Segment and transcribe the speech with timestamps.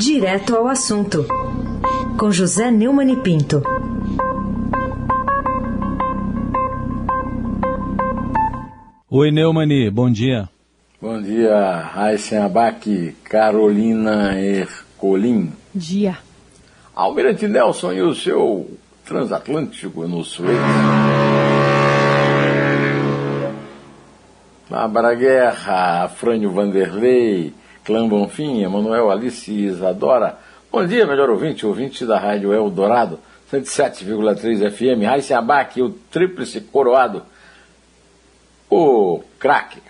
[0.00, 1.26] Direto ao assunto,
[2.18, 3.62] com José Neumann e Pinto.
[9.10, 10.48] Oi, Neumani, bom dia.
[11.02, 15.52] Bom dia, Raíssen Abac, Carolina Ercolim.
[15.74, 16.16] Dia.
[16.96, 18.70] Almirante Nelson e o seu
[19.04, 20.56] transatlântico no Suez.
[24.70, 27.52] Bárbara Guerra, Frânio Vanderlei,
[27.84, 30.38] Clã Bonfim, Emanuel Alice Isadora.
[30.70, 33.18] Bom dia, melhor ouvinte, ouvinte da Rádio Eldorado,
[33.52, 37.22] 107,3 FM, Raíssa Abac, o tríplice coroado,
[38.70, 39.80] o craque.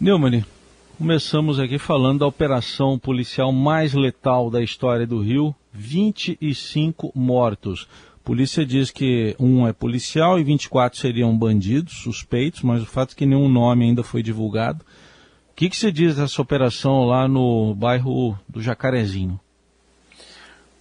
[0.00, 0.44] Neumann,
[0.96, 7.86] começamos aqui falando da operação policial mais letal da história do Rio, 25 mortos.
[8.24, 13.14] Polícia diz que um é policial e 24 seriam bandidos, suspeitos, mas o fato é
[13.14, 14.84] que nenhum nome ainda foi divulgado.
[15.56, 19.40] O que, que você diz dessa operação lá no bairro do Jacarezinho?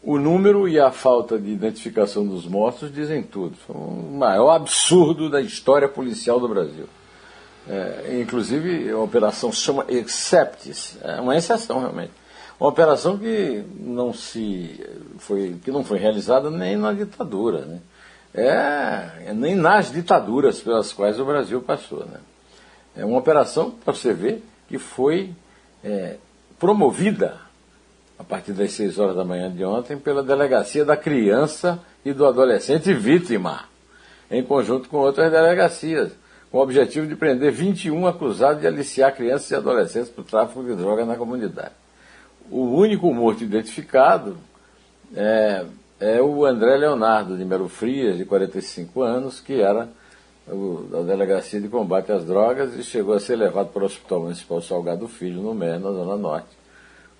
[0.03, 3.55] O número e a falta de identificação dos mortos dizem tudo.
[3.55, 6.89] Foi o maior absurdo da história policial do Brasil.
[7.69, 12.11] É, inclusive, a operação chama Exceptis, é uma exceção realmente.
[12.59, 14.85] Uma operação que não, se
[15.19, 17.79] foi, que não foi realizada nem na ditadura, né?
[18.33, 22.05] é, nem nas ditaduras pelas quais o Brasil passou.
[22.05, 22.19] Né?
[22.93, 25.33] É uma operação, para você ver, que foi
[25.83, 26.17] é,
[26.59, 27.37] promovida
[28.17, 32.25] a partir das 6 horas da manhã de ontem pela Delegacia da Criança e do
[32.25, 33.65] Adolescente Vítima,
[34.31, 36.11] em conjunto com outras delegacias
[36.51, 40.73] com o objetivo de prender 21 acusados de aliciar crianças e adolescentes por tráfico de
[40.75, 41.73] drogas na comunidade.
[42.49, 44.37] O único morto identificado
[45.13, 45.65] é,
[45.99, 49.89] é o André Leonardo de Melo Frias, de 45 anos, que era o,
[50.47, 54.61] da Delegacia de Combate às Drogas e chegou a ser levado para o Hospital Municipal
[54.61, 56.49] Salgado Filho, no MER, na Zona Norte.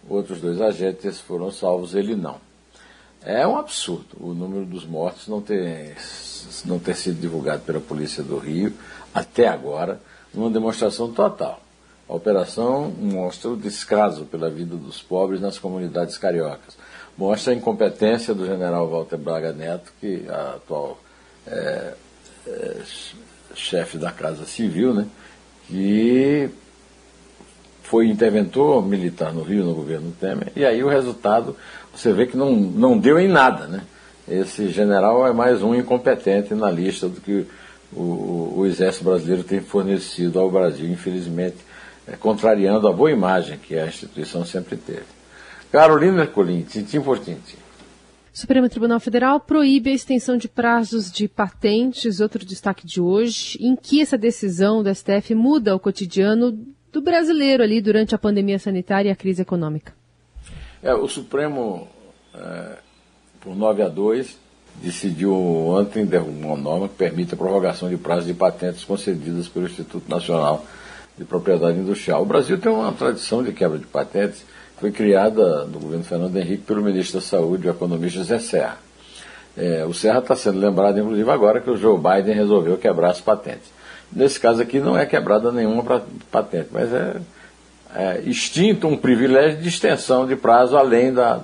[0.07, 2.37] Outros dois agentes foram salvos, ele não.
[3.23, 5.97] É um absurdo o número dos mortos não ter,
[6.65, 8.71] não ter sido divulgado pela Polícia do Rio
[9.11, 9.99] até agora,
[10.31, 11.59] numa demonstração total.
[12.07, 16.77] A operação mostra o descaso pela vida dos pobres nas comunidades cariocas.
[17.17, 20.99] Mostra a incompetência do general Walter Braga Neto, que a atual
[21.47, 21.95] é,
[22.47, 22.77] é,
[23.55, 25.05] chefe da Casa Civil, né,
[25.67, 26.49] que
[27.83, 31.55] foi interventor militar no Rio, no governo Temer, e aí o resultado,
[31.93, 33.67] você vê que não, não deu em nada.
[33.67, 33.81] Né?
[34.27, 37.45] Esse general é mais um incompetente na lista do que
[37.93, 41.57] o, o Exército Brasileiro tem fornecido ao Brasil, infelizmente,
[42.07, 45.05] é, contrariando a boa imagem que a instituição sempre teve.
[45.71, 47.57] Carolina Ercolim, tintim por tintim.
[48.35, 53.77] Supremo Tribunal Federal proíbe a extensão de prazos de patentes, outro destaque de hoje, em
[53.77, 56.51] que essa decisão do STF muda o cotidiano
[56.91, 59.93] do brasileiro ali durante a pandemia sanitária e a crise econômica.
[60.83, 61.87] É, o Supremo,
[62.33, 62.75] é,
[63.39, 64.37] por 9 a 2,
[64.83, 69.65] decidiu ontem derrubar uma norma que permite a prorrogação de prazos de patentes concedidas pelo
[69.65, 70.65] Instituto Nacional
[71.17, 72.21] de Propriedade Industrial.
[72.21, 74.43] O Brasil tem uma tradição de quebra de patentes,
[74.79, 78.77] foi criada no governo Fernando Henrique pelo ministro da Saúde, o economista José Serra.
[79.57, 83.21] É, o Serra está sendo lembrado, inclusive, agora que o Joe Biden resolveu quebrar as
[83.21, 83.73] patentes.
[84.11, 87.15] Nesse caso aqui não é quebrada nenhuma patente, mas é,
[87.95, 91.39] é extinto um privilégio de extensão de prazo além da,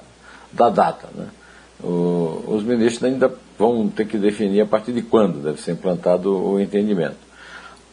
[0.52, 1.08] da data.
[1.16, 1.28] Né?
[1.84, 6.36] o, os ministros ainda vão ter que definir a partir de quando deve ser implantado
[6.36, 7.18] o entendimento.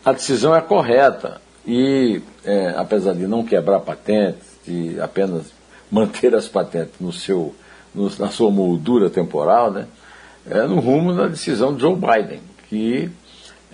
[0.04, 5.52] A decisão é correta e, é, apesar de não quebrar patentes, de apenas
[5.92, 7.54] manter as patentes no seu,
[7.94, 9.86] no, na sua moldura temporal, né,
[10.50, 12.40] é no rumo da decisão de Joe Biden,
[12.70, 13.10] que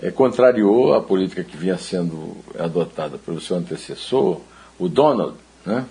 [0.03, 4.41] é, contrariou a política que vinha sendo adotada pelo seu antecessor,
[4.77, 5.84] o Donald, né,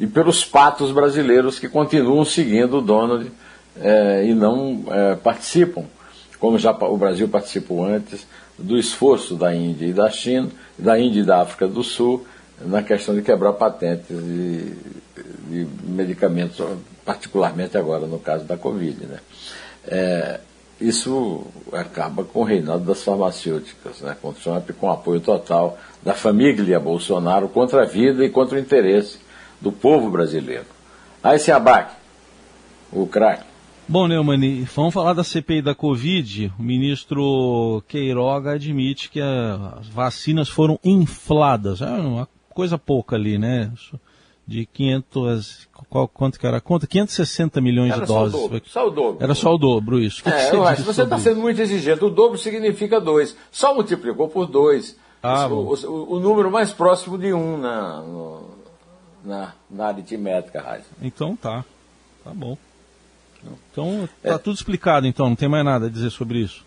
[0.00, 3.30] e pelos patos brasileiros que continuam seguindo o Donald
[3.80, 5.84] é, e não é, participam,
[6.44, 8.26] como já o Brasil participou antes,
[8.58, 12.26] do esforço da Índia e da China, da Índia e da África do Sul,
[12.60, 14.74] na questão de quebrar patentes de,
[15.48, 16.62] de medicamentos,
[17.02, 19.06] particularmente agora no caso da Covid.
[19.06, 19.18] Né?
[19.86, 20.40] É,
[20.78, 24.14] isso acaba com o reinado das farmacêuticas, né?
[24.20, 29.16] com Trump com apoio total da família Bolsonaro contra a vida e contra o interesse
[29.62, 30.66] do povo brasileiro.
[31.22, 31.94] Aí se abaque,
[32.92, 33.53] o craque.
[33.86, 36.50] Bom, Neumann, vamos falar da CPI da Covid.
[36.58, 41.82] O ministro Queiroga admite que as vacinas foram infladas.
[41.82, 43.70] É uma coisa pouca ali, né?
[44.46, 46.86] De 500, qual, quanto que era a conta?
[46.86, 48.32] 560 milhões era de doses.
[48.32, 49.24] Só o, dobro, só o dobro.
[49.24, 50.22] Era só o dobro, isso.
[50.22, 52.02] Que é, que você, você está sendo muito exigente.
[52.02, 53.36] O dobro significa dois.
[53.52, 54.98] Só multiplicou por dois.
[55.22, 58.50] Ah, o, o, o, número mais próximo de um na, no,
[59.24, 60.84] na, na aritmética, Raiz.
[61.02, 61.64] Então tá,
[62.22, 62.56] tá bom.
[63.70, 64.38] Então tá é.
[64.38, 66.64] tudo explicado, então, não tem mais nada a dizer sobre isso.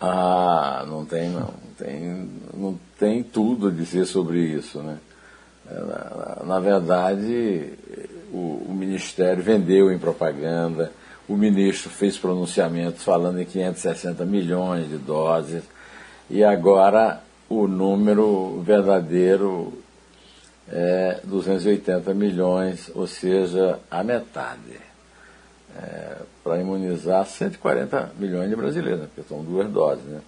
[0.00, 1.54] Ah, não tem não.
[1.78, 4.98] Tem, não tem tudo a dizer sobre isso, né?
[5.68, 7.72] É, na, na verdade,
[8.32, 10.92] o, o, Ministério vendeu em propaganda,
[11.28, 15.64] o ministro fez pronunciamentos falando em 560 milhões de doses,
[16.30, 19.72] e agora o número verdadeiro
[20.68, 24.85] é 280 milhões, ou seja, a metade.
[25.82, 30.04] É, para imunizar 140 milhões de brasileiros, né, porque são duas doses.
[30.04, 30.20] Né?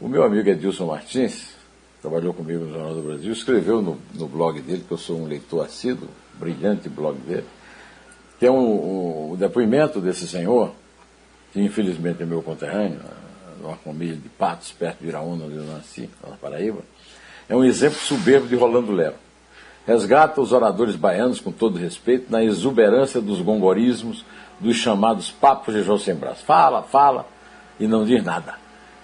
[0.00, 1.54] O meu amigo Edilson Martins,
[2.00, 5.26] trabalhou comigo no Jornal do Brasil, escreveu no, no blog dele, que eu sou um
[5.26, 7.46] leitor assíduo, brilhante blog dele,
[8.40, 10.72] é um, um, um depoimento desse senhor,
[11.52, 13.00] que infelizmente é meu conterrâneo,
[13.60, 16.80] numa família de Patos, perto de Iraúna, onde eu nasci, na Paraíba,
[17.48, 19.14] é um exemplo soberbo de Rolando Lero.
[19.86, 24.24] Resgata os oradores baianos, com todo respeito, na exuberância dos gongorismos,
[24.58, 26.44] dos chamados papos de João Sem Braço.
[26.44, 27.26] Fala, fala
[27.78, 28.54] e não diz nada.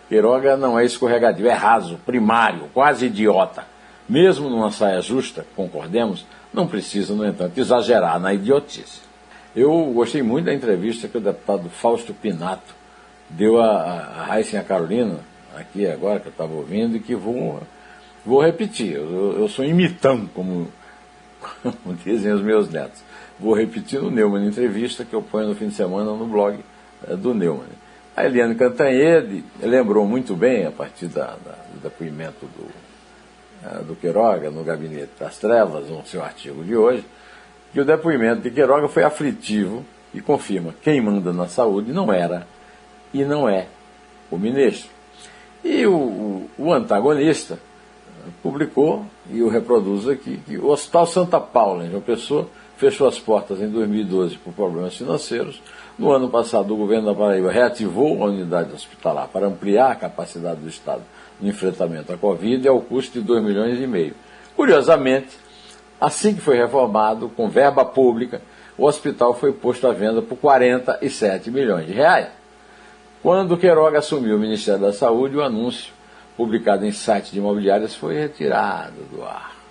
[0.09, 3.65] Queiroga não é escorregadio, é raso, primário, quase idiota.
[4.09, 9.01] Mesmo numa saia justa, concordemos, não precisa, no entanto, exagerar na idiotice.
[9.55, 12.75] Eu gostei muito da entrevista que o deputado Fausto Pinato
[13.29, 15.21] deu a, a Raíssa e a Carolina,
[15.57, 17.63] aqui agora, que eu estava ouvindo, e que vou,
[18.25, 18.97] vou repetir.
[18.97, 20.69] Eu, eu sou imitando, como,
[21.63, 23.03] como dizem os meus netos.
[23.39, 26.59] Vou repetir no Neumann entrevista que eu ponho no fim de semana no blog
[27.07, 27.67] é, do Neumann.
[28.17, 32.69] A Eliane Cantanhede lembrou muito bem, a partir da, da, do depoimento do,
[33.65, 37.05] é, do Queiroga no Gabinete das Trevas, no seu artigo de hoje,
[37.73, 42.47] que o depoimento de Queiroga foi aflitivo e confirma quem manda na saúde não era
[43.15, 43.67] e não é
[44.31, 44.91] o ministro.
[45.65, 47.59] E o, o, o antagonista
[48.43, 52.49] publicou, e eu reproduzo aqui, que o Hospital Santa Paula, em João Pessoa,
[52.83, 55.63] fechou as portas em 2012 por problemas financeiros.
[55.97, 60.61] No ano passado, o governo da Paraíba reativou a unidade hospitalar para ampliar a capacidade
[60.61, 61.03] do Estado
[61.41, 64.17] no enfrentamento à Covid ao custo de 2 milhões e meio.
[64.57, 65.39] Curiosamente,
[66.01, 68.43] assim que foi reformado, com verba pública,
[68.77, 72.31] o hospital foi posto à venda por 47 milhões de reais.
[73.23, 75.93] Quando Queiroga assumiu o Ministério da Saúde, o anúncio,
[76.37, 79.62] publicado em sites de imobiliárias, foi retirado do ar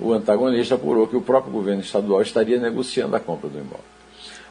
[0.00, 3.84] o antagonista apurou que o próprio governo estadual estaria negociando a compra do imóvel.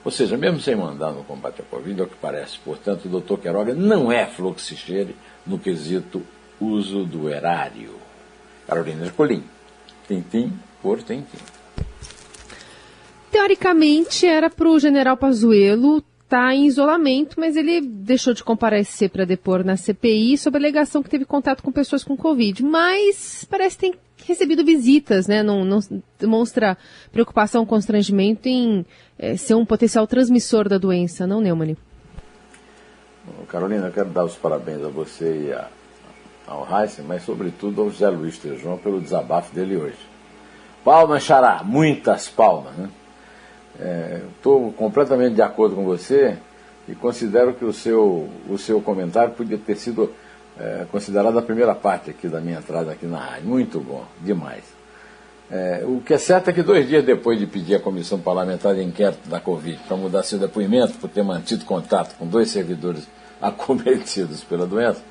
[0.03, 3.39] Ou seja, mesmo sem mandar no combate à Covid, ao que parece, portanto, o doutor
[3.39, 5.15] Queiroga não é fluxicheire
[5.45, 6.21] no quesito
[6.59, 7.91] uso do erário.
[8.67, 9.43] Carolina Ercolim,
[10.07, 11.37] tintim por tintim.
[13.31, 19.09] Teoricamente, era para o general Pazuello estar tá em isolamento, mas ele deixou de comparecer
[19.09, 22.63] para depor na CPI sob a alegação que teve contato com pessoas com Covid.
[22.63, 23.93] Mas parece que tem
[24.25, 25.43] recebido visitas, né?
[25.43, 25.79] Não, não
[26.19, 26.77] demonstra
[27.11, 28.85] preocupação, constrangimento em
[29.17, 31.75] é, ser um potencial transmissor da doença, não, Neumann?
[33.47, 35.67] Carolina, eu quero dar os parabéns a você e a,
[36.47, 39.97] ao Heisen, mas sobretudo ao José Luiz Tejão pelo desabafo dele hoje.
[40.83, 42.89] Palmas, Xará, muitas palmas, né?
[44.35, 46.37] Estou é, completamente de acordo com você
[46.87, 50.11] e considero que o seu, o seu comentário podia ter sido
[50.59, 53.47] é, considerada a primeira parte aqui da minha entrada aqui na rádio.
[53.47, 54.63] Muito bom, demais.
[55.49, 58.75] É, o que é certo é que dois dias depois de pedir à Comissão Parlamentar
[58.75, 63.07] de Inquérito da Covid para mudar seu depoimento por ter mantido contato com dois servidores
[63.41, 65.01] acometidos pela doença,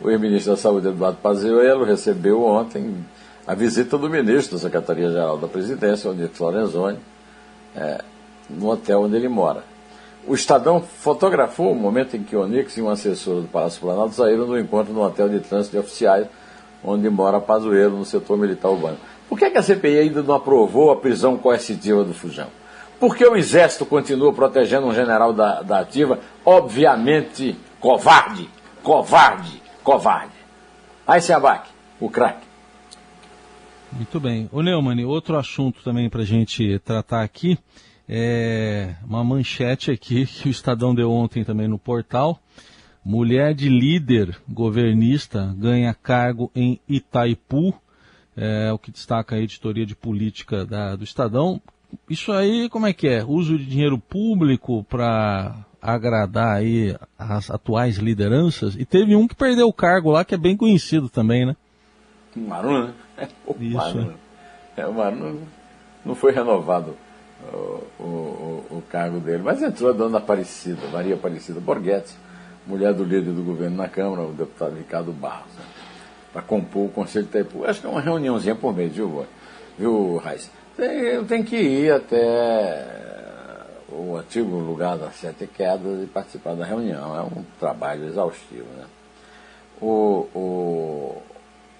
[0.00, 3.04] o ex-ministro da Saúde, Eduardo Pazuello, recebeu ontem
[3.46, 6.98] a visita do ministro da Secretaria-Geral da Presidência, o Nito Lorenzoni,
[7.76, 8.00] é,
[8.48, 9.71] no hotel onde ele mora.
[10.26, 14.46] O Estadão fotografou o momento em que Onix e um assessor do Palácio Planalto saíram
[14.46, 16.28] do encontro no hotel de trânsito de oficiais,
[16.84, 18.98] onde mora Pazuello, no setor militar urbano.
[19.28, 22.48] Por que, é que a CPI ainda não aprovou a prisão coercitiva do Fujão?
[23.00, 28.48] Por que o Exército continua protegendo um general da, da ativa, obviamente covarde,
[28.82, 30.34] covarde, covarde?
[31.04, 32.46] Aí se abaque, o craque.
[33.90, 34.48] Muito bem.
[34.52, 37.58] O Neumann, outro assunto também para gente tratar aqui
[38.14, 42.38] é, uma manchete aqui que o Estadão deu ontem também no portal.
[43.02, 47.74] Mulher de líder governista ganha cargo em Itaipu.
[48.36, 51.60] É o que destaca a editoria de política da, do Estadão.
[52.08, 53.24] Isso aí, como é que é?
[53.24, 58.76] Uso de dinheiro público para agradar aí as atuais lideranças?
[58.76, 61.56] E teve um que perdeu o cargo lá, que é bem conhecido também, né?
[62.36, 62.94] Maru, né?
[63.58, 63.76] Isso.
[63.76, 64.14] Maru.
[64.76, 65.40] É, o Maru
[66.04, 66.96] não foi renovado
[67.52, 69.42] o, o, o, cargo dele.
[69.42, 72.14] Mas entrou a dona Aparecida, Maria Aparecida Borghetti,
[72.66, 75.64] mulher do líder do governo na Câmara, o deputado Ricardo Barros, né,
[76.32, 77.64] para compor o Conselho de Itaipu.
[77.64, 79.26] Acho que é uma reuniãozinha por mês, viu,
[79.78, 80.50] viu, Raiz?
[80.76, 83.02] Tem, tem que ir até
[83.90, 87.14] o antigo lugar das Sete Quedas e participar da reunião.
[87.16, 88.66] É um trabalho exaustivo.
[88.76, 88.84] Né?
[89.80, 91.22] O, o,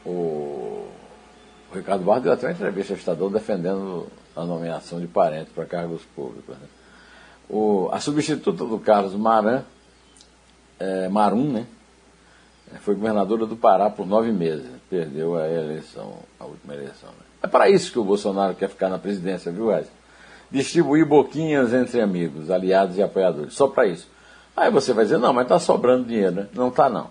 [0.04, 0.88] o,
[1.72, 5.64] o Ricardo Barros deu até uma entrevista ao Estadão defendendo a nomeação de parentes para
[5.64, 6.54] cargos públicos.
[6.54, 6.66] Né?
[7.48, 9.62] O, a substituta do Carlos Maran,
[10.78, 11.66] é, Marum, né?
[12.80, 14.66] foi governadora do Pará por nove meses.
[14.90, 17.08] Perdeu a eleição, a última eleição.
[17.08, 17.24] Né?
[17.42, 19.92] É para isso que o Bolsonaro quer ficar na presidência, viu, Wesley?
[20.50, 23.54] Distribuir boquinhas entre amigos, aliados e apoiadores.
[23.54, 24.06] Só para isso.
[24.54, 26.48] Aí você vai dizer, não, mas está sobrando dinheiro, né?
[26.52, 27.10] Não está, não.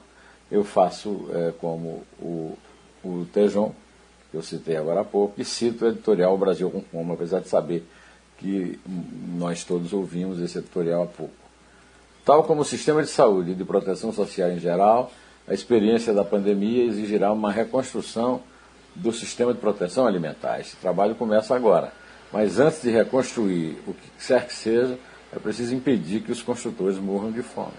[0.52, 2.56] Eu faço é, como o,
[3.04, 3.74] o Tejon,
[4.32, 7.50] que eu citei agora há pouco, e cito o editorial Brasil com Fome, apesar de
[7.50, 7.86] saber
[8.38, 8.80] que
[9.38, 11.34] nós todos ouvimos esse editorial há pouco.
[12.26, 15.12] Tal como o sistema de saúde e de proteção social em geral,
[15.48, 18.42] a experiência da pandemia exigirá uma reconstrução
[18.96, 20.60] do sistema de proteção alimentar.
[20.60, 21.92] Esse trabalho começa agora.
[22.32, 24.98] Mas antes de reconstruir o que quer que seja,
[25.34, 27.74] é preciso impedir que os construtores morram de fome.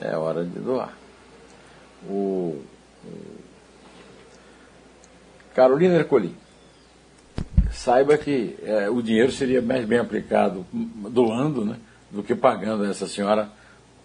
[0.00, 0.96] É hora de doar.
[2.08, 2.62] O.
[5.58, 6.36] Carolina Ercolim
[7.72, 11.76] saiba que é, o dinheiro seria mais bem aplicado doando né,
[12.12, 13.50] do que pagando essa senhora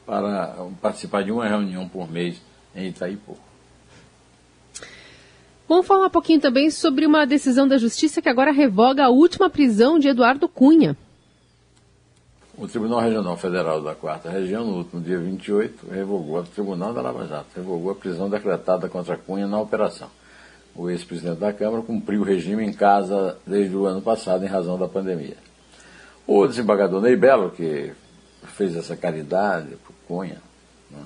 [0.03, 2.41] para participar de uma reunião por mês
[2.75, 3.37] em Itaipu.
[5.69, 9.47] Vamos falar um pouquinho também sobre uma decisão da Justiça que agora revoga a última
[9.47, 10.97] prisão de Eduardo Cunha.
[12.57, 17.01] O Tribunal Regional Federal da Quarta Região, no último dia 28, revogou, o Tribunal da
[17.01, 20.09] Lava Jato, revogou a prisão decretada contra Cunha na operação
[20.75, 24.77] o ex-presidente da Câmara cumpriu o regime em casa desde o ano passado em razão
[24.77, 25.37] da pandemia.
[26.25, 27.91] O desembargador Ney Belo, que
[28.43, 30.41] fez essa caridade para Cunha,
[30.89, 31.03] né,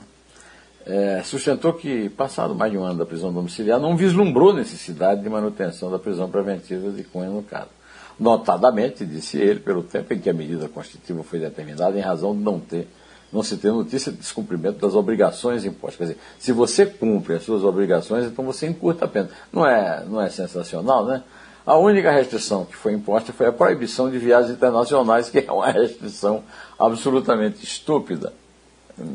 [0.86, 5.30] é, sustentou que, passado mais de um ano da prisão domiciliar, não vislumbrou necessidade de
[5.30, 7.70] manutenção da prisão preventiva de Cunha no caso.
[8.18, 12.42] Notadamente, disse ele, pelo tempo em que a medida constitutiva foi determinada, em razão de
[12.42, 12.88] não ter
[13.32, 15.98] não se ter notícia de descumprimento das obrigações impostas.
[15.98, 19.30] Quer dizer, se você cumpre as suas obrigações, então você encurta a pena.
[19.52, 21.24] Não é, não é sensacional, né?
[21.66, 25.70] A única restrição que foi imposta foi a proibição de viagens internacionais, que é uma
[25.70, 26.44] restrição
[26.80, 28.32] absolutamente estúpida,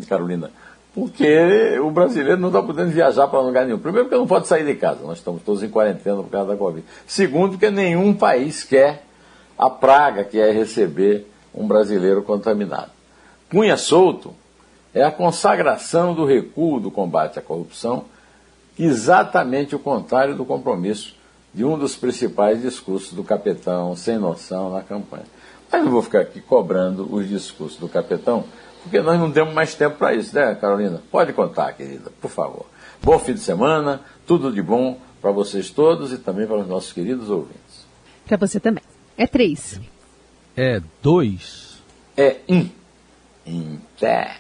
[0.07, 0.51] Carolina.
[0.95, 3.79] Porque o brasileiro não está podendo viajar para lugar nenhum.
[3.79, 6.57] Primeiro, porque não pode sair de casa, nós estamos todos em quarentena por causa da
[6.57, 6.85] Covid.
[7.07, 9.03] Segundo, porque nenhum país quer
[9.57, 12.91] a praga que é receber um brasileiro contaminado.
[13.53, 14.35] Cunha solto
[14.95, 18.07] é a consagração do recuo do combate à corrupção,
[18.79, 21.15] exatamente o contrário do compromisso
[21.53, 25.27] de um dos principais discursos do capitão sem noção na campanha.
[25.71, 28.45] Mas não vou ficar aqui cobrando os discursos do capitão,
[28.83, 31.03] porque nós não temos mais tempo para isso, né, Carolina?
[31.11, 32.65] Pode contar, querida, por favor.
[33.03, 36.91] Bom fim de semana, tudo de bom para vocês todos e também para os nossos
[36.91, 37.87] queridos ouvintes.
[38.27, 38.83] Para você também.
[39.15, 39.79] É três.
[40.57, 41.83] É dois.
[42.17, 42.82] É um.
[43.47, 44.37] In there.